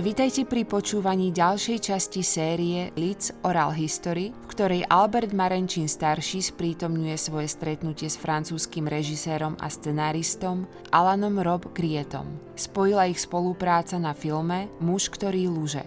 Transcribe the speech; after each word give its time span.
Vítajte 0.00 0.48
pri 0.48 0.64
počúvaní 0.64 1.28
ďalšej 1.28 1.92
časti 1.92 2.24
série 2.24 2.88
Leeds 2.96 3.36
Oral 3.44 3.76
History, 3.76 4.32
v 4.32 4.46
ktorej 4.48 4.88
Albert 4.88 5.36
Marenčín 5.36 5.92
starší 5.92 6.40
sprítomňuje 6.40 7.20
svoje 7.20 7.52
stretnutie 7.52 8.08
s 8.08 8.16
francúzským 8.16 8.88
režisérom 8.88 9.60
a 9.60 9.68
scenáristom 9.68 10.64
Alanom 10.88 11.44
Rob 11.44 11.68
Grietom. 11.76 12.32
Spojila 12.56 13.12
ich 13.12 13.20
spolupráca 13.20 14.00
na 14.00 14.16
filme 14.16 14.72
Muž, 14.80 15.12
ktorý 15.12 15.52
lúže. 15.52 15.84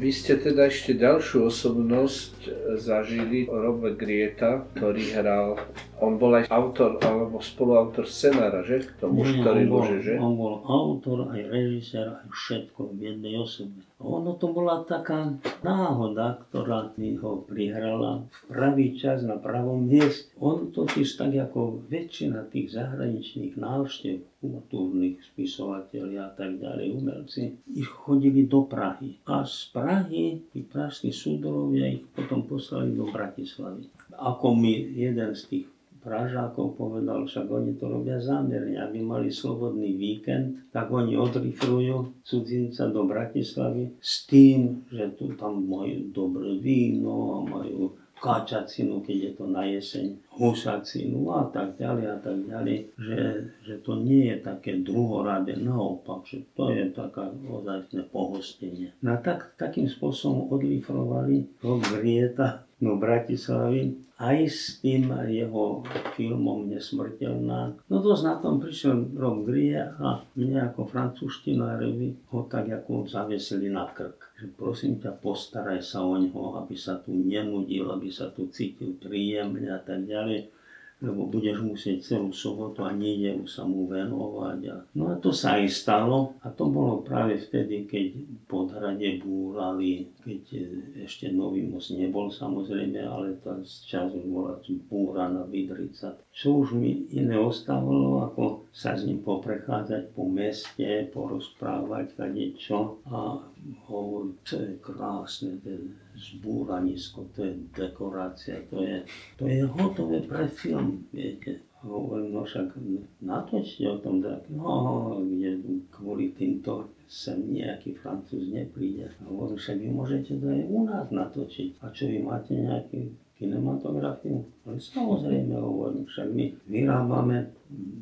Vy 0.00 0.16
ste 0.16 0.40
teda 0.40 0.72
ešte 0.72 0.96
ďalšiu 0.96 1.52
osobnosť 1.52 2.48
zažili, 2.80 3.44
Robert 3.44 4.00
Grieta, 4.00 4.64
ktorý 4.72 5.12
hral, 5.12 5.60
on 6.00 6.16
bol 6.16 6.40
aj 6.40 6.48
autor 6.48 6.96
alebo 7.04 7.36
spoluautor 7.44 8.08
scenára, 8.08 8.64
že? 8.64 8.88
K 8.88 8.96
tomu, 8.96 9.28
Nie, 9.28 9.44
ktorý 9.44 9.60
on 9.60 9.68
bol, 9.68 9.80
lúže, 9.84 9.98
že? 10.00 10.14
On 10.16 10.32
bol 10.40 10.54
autor, 10.64 11.28
aj 11.28 11.44
režisér, 11.52 12.16
aj 12.16 12.32
všetko 12.32 12.96
v 12.96 13.12
jednej 13.12 13.36
osobe. 13.36 13.76
Ono 14.00 14.40
to 14.40 14.48
bola 14.56 14.80
taká 14.88 15.36
náhoda, 15.60 16.40
ktorá 16.48 16.96
mi 16.96 17.20
ho 17.20 17.44
prihrala 17.44 18.24
v 18.24 18.38
pravý 18.48 18.96
čas 18.96 19.20
na 19.20 19.36
pravom 19.36 19.84
mieste. 19.84 20.32
On 20.40 20.72
totiž 20.72 21.20
tak 21.20 21.36
ako 21.36 21.84
väčšina 21.92 22.48
tých 22.48 22.72
zahraničných 22.72 23.60
návštev, 23.60 24.24
kultúrnych 24.40 25.20
spisovateľia 25.20 26.32
a 26.32 26.32
tak 26.32 26.56
ďalej, 26.56 26.96
umelci, 26.96 27.60
ich 27.76 27.86
chodili 27.86 28.48
do 28.48 28.64
Prahy. 28.64 29.20
A 29.28 29.44
z 29.44 29.68
Prahy 29.68 30.40
tí 30.48 30.64
pražskí 30.64 31.12
súdorovia 31.12 31.92
ich 31.92 32.08
potom 32.16 32.48
poslali 32.48 32.96
do 32.96 33.04
Bratislavy. 33.12 33.84
Ako 34.16 34.56
mi 34.56 34.96
jeden 34.96 35.36
z 35.36 35.42
tých 35.46 35.66
Pražákov 36.00 36.80
povedal, 36.80 37.28
však 37.28 37.44
oni 37.44 37.76
to 37.76 37.84
robia 37.84 38.16
zámerne, 38.16 38.80
aby 38.80 39.04
mali 39.04 39.28
slobodný 39.28 40.00
víkend, 40.00 40.72
tak 40.72 40.88
oni 40.88 41.12
odrifrujú 41.12 42.24
cudzinca 42.24 42.88
do 42.88 43.04
Bratislavy 43.04 44.00
s 44.00 44.24
tým, 44.24 44.88
že 44.88 45.12
tu 45.20 45.36
tam 45.36 45.60
majú 45.60 46.08
dobré 46.08 46.56
víno 46.56 47.36
a 47.36 47.38
majú 47.44 47.99
káčacinu, 48.20 49.00
keď 49.00 49.16
je 49.16 49.32
to 49.34 49.44
na 49.48 49.64
jeseň, 49.64 50.06
husacinu 50.36 51.32
a 51.32 51.48
tak 51.48 51.80
ďalej 51.80 52.06
a 52.06 52.18
tak 52.20 52.38
ďalej, 52.46 52.76
že, 53.00 53.20
že 53.64 53.74
to 53.80 53.96
nie 53.98 54.28
je 54.30 54.36
také 54.44 54.78
druhoradé, 54.84 55.56
naopak, 55.56 56.28
že 56.28 56.44
to 56.52 56.68
je 56.68 56.92
taká 56.92 57.32
ozajstné 57.48 58.04
pohostenie. 58.12 58.92
No 59.00 59.16
tak, 59.24 59.56
takým 59.56 59.88
spôsobom 59.88 60.52
odlifrovali 60.52 61.48
Rob 61.64 61.80
Grieta 61.88 62.69
do 62.80 62.96
Bratislavy 62.96 63.92
aj 64.20 64.38
s 64.48 64.80
tým 64.84 65.08
jeho 65.32 65.80
filmom 66.12 66.68
Nesmrteľná. 66.68 67.72
No 67.88 67.96
dosť 68.04 68.22
na 68.24 68.34
tom 68.36 68.60
prišiel 68.60 69.16
Rob 69.16 69.48
Grie 69.48 69.80
a 69.80 70.20
mne 70.36 70.68
ako 70.68 70.84
francúzštinárovi 70.88 72.28
ho 72.28 72.40
tak 72.44 72.68
ako 72.68 73.08
zavesili 73.08 73.72
na 73.72 73.88
krk. 73.88 74.36
Že 74.36 74.46
prosím 74.56 74.92
ťa, 75.00 75.16
postaraj 75.24 75.80
sa 75.80 76.04
o 76.04 76.20
neho, 76.20 76.56
aby 76.60 76.76
sa 76.76 77.00
tu 77.00 77.16
nenudil, 77.16 77.88
aby 77.88 78.12
sa 78.12 78.28
tu 78.28 78.52
cítil 78.52 78.96
príjemne 79.00 79.72
a 79.72 79.80
tak 79.80 80.04
ďalej 80.04 80.59
lebo 81.00 81.24
budeš 81.26 81.64
musieť 81.64 81.98
celú 82.04 82.28
sobotu 82.30 82.84
a 82.84 82.92
nedelu 82.92 83.48
sa 83.48 83.64
mu 83.64 83.88
venovať. 83.88 84.60
A... 84.68 84.76
No 84.92 85.12
a 85.12 85.14
to 85.16 85.32
sa 85.32 85.56
aj 85.56 85.72
stalo 85.72 86.36
a 86.44 86.52
to 86.52 86.68
bolo 86.68 87.00
práve 87.00 87.40
vtedy, 87.40 87.88
keď 87.88 88.06
podhrade 88.44 89.20
búrali, 89.24 90.12
keď 90.20 90.42
e, 90.52 90.64
ešte 91.08 91.32
nový 91.32 91.64
most 91.64 91.96
nebol 91.96 92.28
samozrejme, 92.28 93.00
ale 93.00 93.40
tá 93.40 93.56
čas 93.64 94.12
už 94.12 94.24
bola 94.28 94.60
búra 94.92 95.32
na 95.32 95.48
Vidrica. 95.48 96.20
Čo 96.36 96.68
už 96.68 96.76
mi 96.76 97.08
iné 97.16 97.40
ostávalo, 97.40 98.28
ako 98.28 98.68
sa 98.70 98.92
s 98.92 99.08
ním 99.08 99.24
poprechádzať 99.24 100.12
po 100.12 100.28
meste, 100.28 101.08
porozprávať 101.10 102.12
kade 102.14 102.52
čo 102.60 103.00
a 103.08 103.40
hovoriť, 103.88 104.36
to 104.44 104.54
je 104.60 104.72
krásne, 104.84 105.52
ten 105.64 105.96
zbúranisko, 106.20 107.32
to 107.32 107.48
je 107.48 107.52
dekorácia, 107.72 108.60
to 108.68 108.84
je, 108.84 109.00
to 109.40 109.48
je 109.48 109.64
hotové 109.64 110.20
pre 110.28 110.44
film, 110.52 111.08
viete. 111.08 111.64
Hovorím, 111.80 112.36
no 112.36 112.44
však 112.44 112.76
natočte 113.24 113.88
o 113.88 113.96
tom 114.04 114.20
tak, 114.20 114.44
no, 114.52 115.16
kde 115.24 115.80
kvôli 115.88 116.36
týmto 116.36 116.92
sem 117.08 117.40
nejaký 117.40 117.96
francúz 117.96 118.52
nepríde. 118.52 119.08
Hovorím, 119.24 119.56
však 119.56 119.76
vy 119.80 119.88
môžete 119.88 120.32
to 120.36 120.46
aj 120.46 120.62
u 120.68 120.80
nás 120.84 121.06
natočiť. 121.08 121.80
A 121.80 121.88
čo 121.88 122.04
vy 122.04 122.20
máte 122.20 122.52
nejaký 122.52 123.16
kinematografiu? 123.40 124.44
Ale 124.68 124.76
samozrejme 124.76 125.56
hovorím, 125.56 126.04
však 126.04 126.28
my 126.28 126.44
vyrábame, 126.68 127.48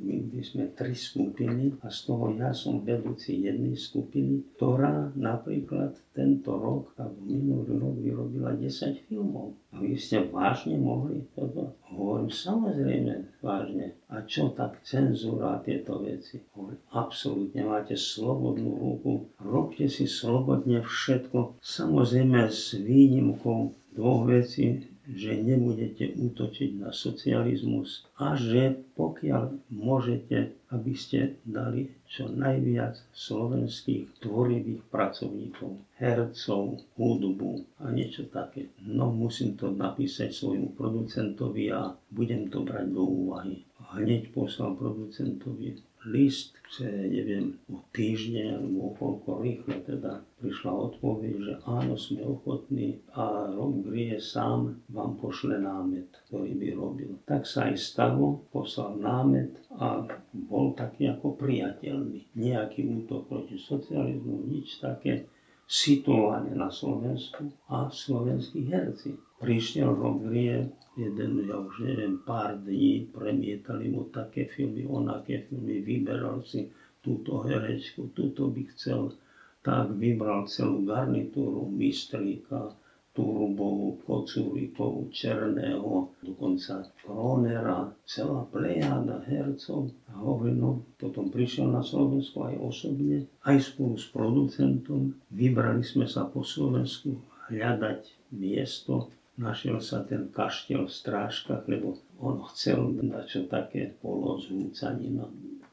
my 0.03 0.17
by 0.35 0.41
sme 0.43 0.65
tri 0.75 0.99
skupiny 0.99 1.79
a 1.81 1.87
z 1.87 1.99
toho 2.11 2.35
ja 2.35 2.51
som 2.51 2.83
vedúci 2.83 3.47
jednej 3.47 3.79
skupiny, 3.79 4.43
ktorá 4.59 5.15
napríklad 5.15 5.95
tento 6.11 6.59
rok 6.59 6.91
alebo 6.99 7.23
minulý 7.23 7.79
rok 7.79 7.97
vyrobila 8.03 8.51
10 8.59 9.07
filmov. 9.07 9.55
A 9.71 9.79
vy 9.79 9.95
ste 9.95 10.27
vážne 10.27 10.75
mohli 10.75 11.23
toto? 11.39 11.79
Hovorím, 11.95 12.35
samozrejme 12.35 13.39
vážne. 13.39 13.95
A 14.11 14.27
čo 14.27 14.51
tak 14.51 14.83
cenzúra 14.83 15.61
a 15.61 15.63
tieto 15.63 16.03
veci? 16.03 16.43
Hovorím, 16.59 16.83
absolútne 16.91 17.63
máte 17.63 17.95
slobodnú 17.95 18.75
ruku, 18.75 19.31
robte 19.39 19.87
si 19.87 20.11
slobodne 20.11 20.83
všetko, 20.83 21.63
samozrejme 21.63 22.51
s 22.51 22.75
výnimkou 22.75 23.77
dvoch 23.95 24.31
vecí, 24.31 24.98
že 25.09 25.41
nebudete 25.41 26.13
útočiť 26.21 26.85
na 26.85 26.93
socializmus 26.93 28.05
a 28.21 28.37
že 28.37 28.77
pokiaľ 28.93 29.73
môžete, 29.73 30.53
aby 30.69 30.93
ste 30.93 31.41
dali 31.49 31.89
čo 32.05 32.29
najviac 32.29 33.01
slovenských 33.17 34.21
tvorivých 34.21 34.85
pracovníkov, 34.93 35.81
hercov, 35.97 36.85
hudbu 37.01 37.53
a 37.81 37.89
niečo 37.89 38.29
také. 38.29 38.69
No 38.85 39.09
musím 39.09 39.57
to 39.57 39.73
napísať 39.73 40.29
svojmu 40.37 40.77
producentovi 40.77 41.73
a 41.73 41.97
budem 42.13 42.53
to 42.53 42.61
brať 42.61 42.93
do 42.93 43.03
úvahy. 43.05 43.65
Hneď 43.89 44.37
poslal 44.37 44.77
producentovi 44.77 45.88
list, 46.07 46.55
neviem, 46.85 47.59
o 47.73 47.83
týždeň 47.91 48.61
alebo 48.61 48.79
o 48.79 48.91
koľko 48.95 49.31
rýchlo 49.43 49.75
teda 49.83 50.23
prišla 50.39 50.73
odpoveď, 50.93 51.35
že 51.43 51.55
áno, 51.67 51.99
sme 51.99 52.23
ochotní 52.23 53.03
a 53.17 53.51
Rob 53.51 53.83
Grie 53.83 54.21
sám 54.23 54.79
vám 54.93 55.19
pošle 55.19 55.59
námet, 55.59 56.07
ktorý 56.29 56.55
by 56.55 56.69
robil. 56.77 57.11
Tak 57.27 57.49
sa 57.49 57.67
aj 57.73 57.77
stalo, 57.81 58.47
poslal 58.55 59.01
námet 59.01 59.59
a 59.75 60.07
bol 60.31 60.77
taký 60.77 61.11
ako 61.11 61.35
priateľný. 61.35 62.31
Nejaký 62.39 62.87
útok 62.87 63.27
proti 63.27 63.59
socializmu, 63.59 64.47
nič 64.47 64.79
také 64.79 65.27
situovanie 65.69 66.57
na 66.57 66.73
Slovensku 66.73 67.53
a 67.69 67.93
slovenskí 67.93 68.73
herci. 68.73 69.13
Prišiel 69.37 69.93
Rob 69.93 70.25
Grie, 70.25 70.65
jeden, 70.97 71.45
ja 71.45 71.61
už 71.61 71.85
neviem, 71.85 72.19
pár 72.25 72.57
dní, 72.59 73.13
premietali 73.13 73.93
mu 73.93 74.09
také 74.09 74.49
filmy, 74.49 74.89
onaké 74.89 75.45
filmy, 75.47 75.85
vyberal 75.85 76.41
si 76.43 76.73
túto 77.05 77.45
herečku, 77.45 78.11
túto 78.17 78.49
by 78.49 78.65
chcel, 78.75 79.13
tak 79.61 79.93
vybral 79.95 80.49
celú 80.49 80.89
garnitúru, 80.89 81.69
Mistríka, 81.69 82.73
Turbovú, 83.19 83.99
Kocúrikovú, 84.07 85.11
Černého, 85.11 86.15
dokonca 86.23 86.87
Kronera, 87.03 87.91
celá 88.07 88.47
plejada 88.47 89.19
hercov. 89.27 89.91
A 90.07 90.23
hovorí, 90.23 90.55
no, 90.55 90.87
potom 91.03 91.27
prišiel 91.27 91.67
na 91.67 91.83
Slovensku 91.83 92.47
aj 92.47 92.55
osobne, 92.63 93.27
aj 93.43 93.59
spolu 93.59 93.99
s 93.99 94.07
producentom. 94.15 95.19
Vybrali 95.35 95.83
sme 95.83 96.07
sa 96.07 96.31
po 96.31 96.47
Slovensku 96.47 97.19
hľadať 97.51 98.07
miesto, 98.39 99.11
našiel 99.35 99.83
sa 99.83 100.07
ten 100.07 100.31
kaštiel 100.31 100.87
v 100.87 100.95
strážkach, 100.95 101.67
lebo 101.67 101.99
on 102.23 102.39
chcel 102.55 102.95
čo 103.27 103.51
také 103.51 103.99
polozvúcanina 103.99 105.27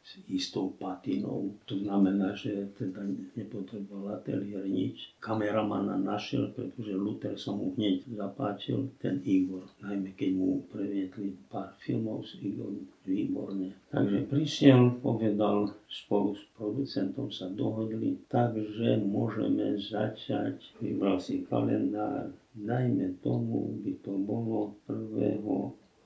s 0.05 0.21
istou 0.29 0.69
patinou. 0.77 1.57
To 1.65 1.81
znamená, 1.81 2.37
že 2.37 2.69
teda 2.77 3.01
nepotreboval 3.33 4.21
ateliér 4.21 4.69
nič. 4.69 5.17
Kameramana 5.17 5.97
našiel, 5.97 6.53
pretože 6.53 6.93
Luther 6.93 7.33
sa 7.41 7.57
mu 7.57 7.73
hneď 7.73 8.05
zapáčil, 8.13 8.93
ten 9.01 9.25
Igor. 9.25 9.65
Najmä 9.81 10.13
keď 10.13 10.29
mu 10.37 10.61
previetli 10.69 11.33
pár 11.49 11.73
filmov 11.81 12.29
s 12.29 12.37
Igorom, 12.37 12.85
výborne. 13.01 13.73
Takže 13.89 14.29
prišiel, 14.29 15.01
povedal, 15.01 15.73
spolu 15.89 16.37
s 16.37 16.45
producentom 16.53 17.33
sa 17.33 17.49
dohodli, 17.49 18.21
takže 18.29 19.01
môžeme 19.01 19.73
začať. 19.81 20.61
Vybral 20.77 21.17
si 21.17 21.41
kalendár, 21.49 22.29
Dajme 22.55 23.19
tomu, 23.19 23.83
by 23.83 23.99
to 23.99 24.15
bolo 24.15 24.79
1. 24.87 25.43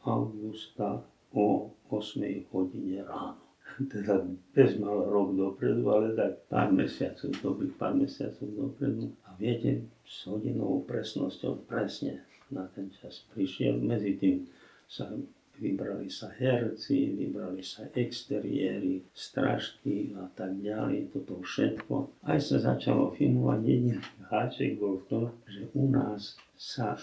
augusta 0.02 1.06
o 1.30 1.70
8 1.94 2.50
hodine 2.50 3.06
ráno. 3.06 3.49
Teda 3.88 4.20
bez 4.52 4.76
mal 4.76 5.08
rok 5.08 5.40
dopredu, 5.40 5.88
ale 5.88 6.12
tak 6.12 6.44
pár 6.52 6.68
mesiacov, 6.76 7.32
dobrých 7.40 7.76
pár 7.80 7.96
mesiacov 7.96 8.48
dopredu. 8.52 9.16
A 9.24 9.32
viete, 9.40 9.88
s 10.04 10.28
hodinovou 10.28 10.84
presnosťou 10.84 11.64
presne 11.64 12.28
na 12.52 12.68
ten 12.76 12.92
čas 13.00 13.24
prišiel. 13.32 13.80
Medzi 13.80 14.20
tým 14.20 14.38
sa 14.90 15.08
vybrali 15.60 16.08
sa 16.08 16.32
herci, 16.32 17.14
vybrali 17.20 17.62
sa 17.62 17.88
exteriéry, 17.92 19.04
stražky 19.12 20.16
a 20.16 20.32
tak 20.32 20.56
ďalej, 20.64 21.12
toto 21.12 21.44
všetko. 21.44 22.24
Aj 22.24 22.40
sa 22.40 22.58
začalo 22.60 23.12
filmovať, 23.14 23.60
jediný 23.64 24.00
háček 24.32 24.80
bol 24.80 25.04
to, 25.12 25.30
že 25.52 25.68
u 25.76 25.92
nás 25.92 26.40
sa 26.56 26.96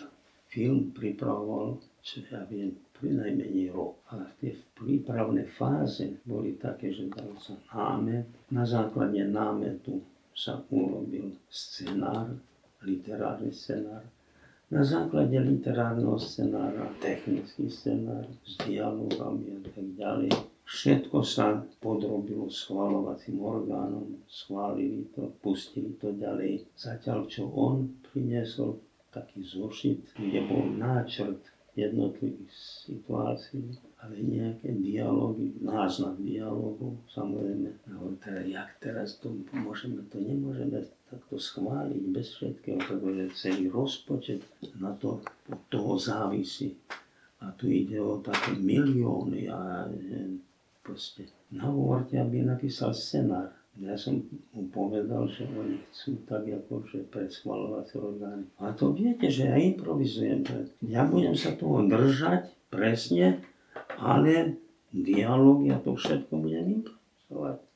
film 0.48 0.90
pripravoval, 0.96 1.76
čo 2.00 2.24
ja 2.32 2.48
viem, 2.48 2.72
najmenej 3.04 3.74
rok. 3.74 4.00
Ale 4.08 4.30
tie 4.40 4.56
prípravné 4.72 5.44
fáze 5.44 6.16
boli 6.24 6.56
také, 6.56 6.94
že 6.94 7.10
dal 7.12 7.34
sa 7.36 7.58
námet. 7.74 8.24
Na 8.48 8.64
základe 8.64 9.20
námetu 9.26 10.00
sa 10.36 10.60
urobil 10.68 11.32
scenár, 11.48 12.32
literárny 12.84 13.52
scenár, 13.52 14.04
na 14.66 14.82
základe 14.82 15.38
literárneho 15.38 16.18
scenára, 16.18 16.90
technický 16.98 17.70
scenár 17.70 18.26
s 18.42 18.58
dialogami 18.66 19.54
a 19.54 19.58
tak 19.62 19.86
ďalej. 19.94 20.30
Všetko 20.66 21.22
sa 21.22 21.62
podrobilo 21.78 22.50
schvalovacím 22.50 23.38
orgánom, 23.38 24.18
schválili 24.26 25.06
to, 25.14 25.30
pustili 25.38 25.94
to 26.02 26.10
ďalej. 26.10 26.66
Zatiaľ, 26.74 27.30
čo 27.30 27.46
on 27.54 28.02
priniesol 28.10 28.82
taký 29.14 29.46
zošit, 29.46 30.18
kde 30.18 30.42
bol 30.50 30.66
náčrt 30.66 31.38
jednotlivých 31.76 32.52
situácií, 32.88 33.76
ale 34.00 34.16
nejaké 34.24 34.72
dialógy, 34.80 35.52
náznak 35.60 36.16
dialógu, 36.24 36.96
samozrejme, 37.12 37.68
no, 37.92 38.16
teda, 38.16 38.40
jak 38.48 38.80
teraz 38.80 39.20
to 39.20 39.36
môžeme, 39.52 40.00
to 40.08 40.16
nemôžeme 40.16 40.88
takto 41.12 41.36
schváliť 41.36 42.02
bez 42.16 42.32
všetkého, 42.40 42.80
pretože 42.80 43.36
celý 43.36 43.68
rozpočet 43.68 44.40
na 44.80 44.96
to 44.96 45.20
od 45.52 45.60
toho 45.68 46.00
závisí. 46.00 46.72
A 47.44 47.52
tu 47.52 47.68
ide 47.68 48.00
o 48.00 48.24
také 48.24 48.56
milióny 48.56 49.52
a 49.52 49.84
proste 50.80 51.28
na 51.52 51.68
úvorte, 51.68 52.16
aby 52.16 52.40
napísal 52.40 52.96
scenár. 52.96 53.52
Ja 53.76 53.92
som 54.00 54.24
mu 54.56 54.72
povedal, 54.72 55.28
že 55.28 55.44
oni 55.44 55.76
chcú 55.92 56.16
tak 56.24 56.48
ako 56.48 56.88
že 56.88 57.04
schvalovacie 57.28 58.00
orgány. 58.00 58.48
A 58.56 58.72
to 58.72 58.96
viete, 58.96 59.28
že 59.28 59.52
ja 59.52 59.56
improvizujem. 59.60 60.48
Ja 60.80 61.04
budem 61.04 61.36
sa 61.36 61.52
toho 61.52 61.84
držať 61.84 62.48
presne, 62.72 63.44
ale 64.00 64.56
dialog, 64.96 65.60
ja 65.68 65.76
to 65.76 65.92
všetko 65.92 66.32
budem 66.40 66.80
improvizovať 66.80 67.66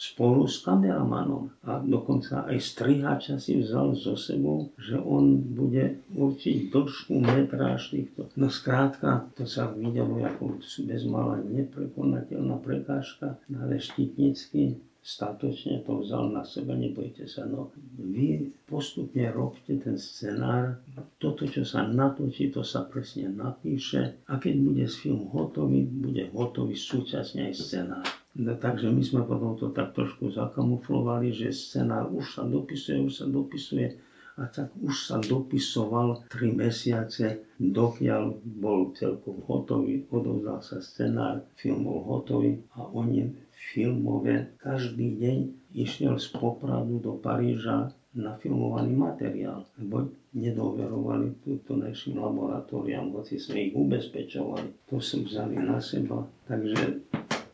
spolu 0.00 0.48
s 0.48 0.64
kameramanom. 0.64 1.52
A 1.68 1.84
dokonca 1.84 2.48
aj 2.48 2.56
strihača 2.56 3.36
si 3.36 3.60
vzal 3.60 3.92
so 3.92 4.16
sebou, 4.16 4.72
že 4.80 4.96
on 4.96 5.36
bude 5.44 6.00
určiť 6.16 6.72
dĺžku 6.72 7.20
metráž 7.20 7.92
týchto. 7.92 8.32
No 8.32 8.48
skrátka, 8.48 9.28
to 9.36 9.44
sa 9.44 9.68
videlo 9.68 10.24
ako 10.24 10.56
bezmala 10.88 11.44
neprekonateľná 11.44 12.56
prekážka, 12.64 13.36
ale 13.52 13.76
štítnicky 13.76 14.80
statočne 15.00 15.80
to 15.80 16.04
vzal 16.04 16.28
na 16.28 16.44
seba, 16.44 16.76
nebojte 16.76 17.24
sa. 17.24 17.48
No, 17.48 17.72
vy 17.96 18.52
postupne 18.68 19.32
robte 19.32 19.80
ten 19.80 19.96
scenár, 19.96 20.76
toto, 21.16 21.48
čo 21.48 21.64
sa 21.64 21.88
natočí, 21.88 22.52
to 22.52 22.60
sa 22.60 22.84
presne 22.84 23.32
napíše 23.32 24.20
a 24.28 24.36
keď 24.36 24.54
bude 24.60 24.84
film 24.86 25.32
hotový, 25.32 25.88
bude 25.88 26.28
hotový 26.36 26.76
súčasne 26.76 27.48
aj 27.48 27.54
scenár. 27.56 28.06
No, 28.36 28.54
takže 28.54 28.92
my 28.92 29.02
sme 29.02 29.22
potom 29.24 29.56
to 29.56 29.72
tak 29.72 29.96
trošku 29.96 30.30
zakamuflovali, 30.30 31.32
že 31.32 31.50
scenár 31.50 32.12
už 32.12 32.38
sa 32.38 32.44
dopisuje, 32.46 33.00
už 33.00 33.24
sa 33.24 33.26
dopisuje 33.26 33.98
a 34.40 34.48
tak 34.48 34.72
už 34.80 34.94
sa 35.10 35.20
dopisoval 35.20 36.24
3 36.32 36.54
mesiace, 36.56 37.44
dokiaľ 37.60 38.40
bol 38.62 38.94
celkom 38.96 39.42
hotový, 39.44 40.08
odovzdal 40.08 40.64
sa 40.64 40.78
scenár, 40.80 41.44
film 41.60 41.84
bol 41.84 42.00
hotový 42.06 42.56
a 42.72 42.88
oni 42.88 43.49
filmové 43.60 44.56
každý 44.56 45.20
deň 45.20 45.38
išiel 45.76 46.16
z 46.16 46.32
Popradu 46.32 46.98
do 46.98 47.20
Paríža 47.20 47.92
na 48.16 48.34
filmovaný 48.40 48.96
materiál, 48.96 49.68
lebo 49.78 50.10
nedoverovali 50.34 51.44
túto 51.46 51.78
našim 51.78 52.18
laboratóriám, 52.18 53.14
hoci 53.14 53.38
sme 53.38 53.70
ich 53.70 53.74
ubezpečovali. 53.76 54.90
To 54.90 54.98
som 54.98 55.22
vzali 55.22 55.60
na 55.60 55.78
seba, 55.78 56.26
takže 56.50 57.06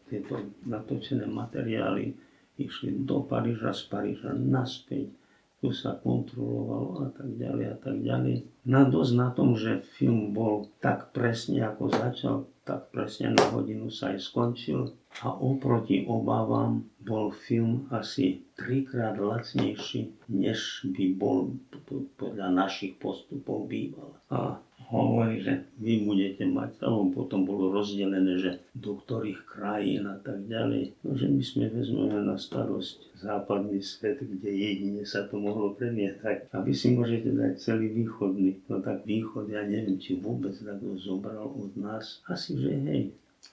tieto 0.08 0.40
natočené 0.64 1.28
materiály 1.28 2.16
išli 2.56 3.04
do 3.04 3.20
Paríža, 3.26 3.76
z 3.76 3.84
Paríža 3.90 4.32
naspäť 4.32 5.12
tu 5.60 5.72
sa 5.72 5.96
kontrolovalo 5.96 7.04
a 7.04 7.08
tak 7.16 7.32
ďalej 7.36 7.66
a 7.72 7.76
tak 7.80 7.96
ďalej. 8.04 8.36
Na 8.68 8.84
dosť 8.84 9.12
na 9.16 9.28
tom, 9.32 9.56
že 9.56 9.82
film 9.96 10.36
bol 10.36 10.68
tak 10.84 11.16
presne 11.16 11.64
ako 11.64 11.90
začal, 11.90 12.36
tak 12.66 12.90
presne 12.90 13.30
na 13.30 13.46
hodinu 13.54 13.86
sa 13.94 14.10
aj 14.10 14.18
skončil 14.26 14.90
a 15.22 15.30
oproti 15.30 16.02
obávam 16.10 16.82
bol 16.98 17.30
film 17.30 17.86
asi 17.94 18.42
trikrát 18.58 19.14
lacnejší, 19.14 20.26
než 20.34 20.82
by 20.90 21.14
bol 21.14 21.54
podľa 22.18 22.50
našich 22.50 22.98
postupov 22.98 23.70
býval. 23.70 24.18
A 24.34 24.58
hovorí, 24.90 25.42
že 25.42 25.66
vy 25.82 26.06
budete 26.06 26.46
mať, 26.46 26.78
alebo 26.82 27.22
potom 27.22 27.42
bolo 27.42 27.74
rozdelené, 27.74 28.38
že 28.38 28.52
do 28.76 28.98
ktorých 28.98 29.42
krajín 29.46 30.06
a 30.06 30.16
tak 30.22 30.46
ďalej. 30.46 30.94
No, 31.02 31.18
že 31.18 31.26
my 31.26 31.42
sme 31.42 31.66
vezmeme 31.70 32.22
na 32.22 32.38
starosť 32.38 33.18
západný 33.18 33.82
svet, 33.82 34.22
kde 34.22 34.50
jedine 34.50 35.02
sa 35.02 35.26
to 35.26 35.42
mohlo 35.42 35.74
premietať. 35.74 36.52
A 36.54 36.62
vy 36.62 36.72
si 36.76 36.94
môžete 36.94 37.34
dať 37.34 37.58
celý 37.58 37.90
východný. 37.90 38.62
No 38.70 38.78
tak 38.78 39.02
východ, 39.02 39.50
ja 39.50 39.66
neviem, 39.66 39.98
či 39.98 40.18
vôbec 40.18 40.54
takto 40.54 40.94
zobral 40.98 41.50
od 41.50 41.74
nás. 41.74 42.22
Asi, 42.30 42.54
že 42.54 42.70
hej. 42.70 43.02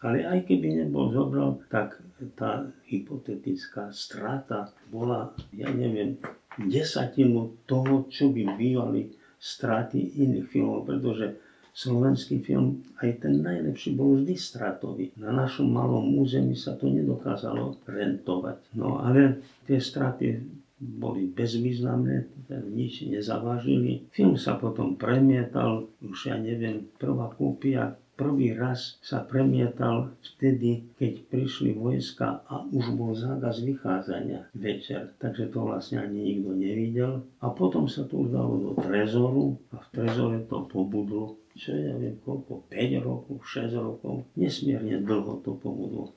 Ale 0.01 0.25
aj 0.25 0.49
keby 0.49 0.83
nebol 0.83 1.13
zobral, 1.13 1.61
tak 1.69 2.01
tá 2.33 2.65
hypotetická 2.89 3.93
strata 3.93 4.73
bola, 4.89 5.31
ja 5.53 5.69
neviem, 5.69 6.17
desatinu 6.57 7.55
toho, 7.69 8.09
čo 8.09 8.29
by 8.33 8.57
bývali 8.57 9.22
straty 9.43 10.23
iných 10.23 10.47
filmov, 10.47 10.87
pretože 10.87 11.35
slovenský 11.75 12.39
film, 12.39 12.79
aj 13.03 13.27
ten 13.27 13.43
najlepší, 13.43 13.91
bol 13.99 14.15
vždy 14.15 14.39
stratový. 14.39 15.11
Na 15.19 15.35
našom 15.35 15.67
malom 15.67 16.15
území 16.15 16.55
sa 16.55 16.79
to 16.79 16.87
nedokázalo 16.87 17.75
rentovať. 17.83 18.71
No 18.79 19.03
ale 19.03 19.43
tie 19.67 19.83
straty 19.83 20.39
boli 20.79 21.27
bezvýznamné, 21.27 22.47
nič 22.71 23.03
nezavážili. 23.07 24.07
Film 24.15 24.39
sa 24.39 24.55
potom 24.55 24.95
premietal, 24.95 25.91
už 25.99 26.31
ja 26.31 26.39
neviem, 26.39 26.87
prvá 26.95 27.31
kópia 27.35 27.95
prvý 28.13 28.53
raz 28.53 29.01
sa 29.01 29.25
premietal 29.25 30.13
vtedy, 30.21 30.85
keď 30.97 31.13
prišli 31.33 31.73
vojska 31.73 32.45
a 32.45 32.61
už 32.69 32.93
bol 32.93 33.17
zákaz 33.17 33.65
vychádzania 33.65 34.49
večer. 34.53 35.17
Takže 35.17 35.49
to 35.49 35.59
vlastne 35.65 36.01
ani 36.01 36.33
nikto 36.33 36.53
nevidel. 36.53 37.25
A 37.41 37.49
potom 37.49 37.89
sa 37.89 38.05
to 38.05 38.25
už 38.25 38.29
do 38.33 38.71
trezoru 38.77 39.57
a 39.73 39.81
v 39.81 39.87
trezore 39.93 40.39
to 40.45 40.65
pobudlo, 40.69 41.37
čo 41.57 41.73
ja 41.73 41.93
viem 41.97 42.17
koľko, 42.21 42.69
5 42.69 43.01
rokov, 43.01 43.35
6 43.41 43.73
rokov. 43.77 44.15
Nesmierne 44.37 45.01
dlho 45.01 45.41
to 45.41 45.57
pobudlo. 45.57 46.13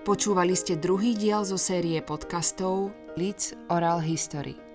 Počúvali 0.00 0.56
ste 0.56 0.80
druhý 0.80 1.12
diel 1.12 1.44
zo 1.44 1.60
série 1.60 2.00
podcastov 2.00 2.90
Leeds 3.20 3.52
Oral 3.68 4.00
History. 4.00 4.69